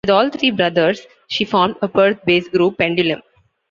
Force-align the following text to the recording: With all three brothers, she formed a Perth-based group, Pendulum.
With 0.03 0.09
all 0.09 0.31
three 0.31 0.49
brothers, 0.49 1.05
she 1.27 1.45
formed 1.45 1.75
a 1.83 1.87
Perth-based 1.87 2.51
group, 2.53 2.79
Pendulum. 2.79 3.21